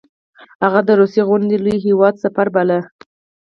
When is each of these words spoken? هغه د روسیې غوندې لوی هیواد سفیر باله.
هغه 0.63 0.79
د 0.85 0.89
روسیې 0.99 1.21
غوندې 1.27 1.57
لوی 1.63 1.77
هیواد 1.85 2.15
سفیر 2.23 2.47
باله. 2.55 2.79